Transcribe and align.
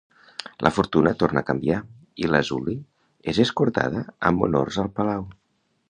La 0.67 0.71
fortuna 0.77 1.11
torna 1.23 1.43
a 1.43 1.47
canviar 1.49 1.77
i 2.25 2.31
Lazuli 2.31 2.75
és 3.35 3.43
escortada 3.47 4.05
amb 4.31 4.47
honors 4.49 4.85
al 4.87 4.95
palau. 4.99 5.29